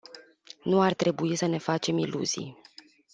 [0.63, 2.57] Nu ar trebui să ne facem iluzii.